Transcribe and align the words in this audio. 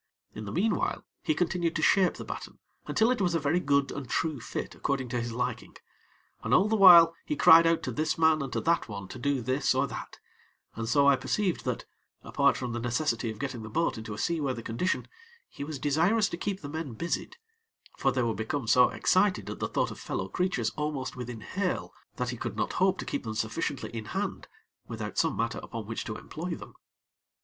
In 0.33 0.45
the 0.45 0.51
meanwhile, 0.51 1.05
he 1.21 1.35
continued 1.35 1.75
to 1.75 1.83
shape 1.83 2.15
the 2.15 2.25
batten 2.25 2.57
until 2.87 3.11
it 3.11 3.21
was 3.21 3.35
a 3.35 3.39
very 3.39 3.59
good 3.59 3.91
and 3.91 4.09
true 4.09 4.39
fit 4.41 4.73
according 4.73 5.09
to 5.09 5.21
his 5.21 5.31
liking. 5.31 5.77
And 6.43 6.55
all 6.55 6.67
the 6.67 6.75
while 6.75 7.13
he 7.23 7.35
cried 7.35 7.67
out 7.67 7.83
to 7.83 7.91
this 7.91 8.17
man 8.17 8.41
and 8.41 8.51
to 8.53 8.61
that 8.61 8.89
one 8.89 9.07
to 9.09 9.19
do 9.19 9.41
this 9.43 9.75
or 9.75 9.85
that; 9.85 10.17
and 10.73 10.89
so 10.89 11.05
I 11.05 11.17
perceived 11.17 11.65
that, 11.65 11.85
apart 12.23 12.57
from 12.57 12.73
the 12.73 12.79
necessity 12.79 13.29
of 13.29 13.37
getting 13.37 13.61
the 13.61 13.69
boat 13.69 13.95
into 13.95 14.15
a 14.15 14.17
seaworthy 14.17 14.63
condition, 14.63 15.07
he 15.47 15.63
was 15.63 15.77
desirous 15.77 16.27
to 16.29 16.35
keep 16.37 16.61
the 16.61 16.67
men 16.69 16.93
busied; 16.93 17.37
for 17.95 18.11
they 18.11 18.23
were 18.23 18.33
become 18.33 18.65
so 18.65 18.89
excited 18.89 19.51
at 19.51 19.59
the 19.59 19.67
thought 19.69 19.91
of 19.91 19.99
fellow 19.99 20.27
creatures 20.27 20.71
almost 20.71 21.15
within 21.15 21.41
hail, 21.41 21.93
that 22.15 22.29
he 22.29 22.37
could 22.37 22.55
not 22.57 22.73
hope 22.81 22.97
to 22.97 23.05
keep 23.05 23.21
them 23.23 23.35
sufficiently 23.35 23.91
in 23.91 24.05
hand 24.05 24.47
without 24.87 25.19
some 25.19 25.37
matter 25.37 25.59
upon 25.61 25.85
which 25.85 26.03
to 26.05 26.15
employ 26.15 26.55
them. 26.55 26.73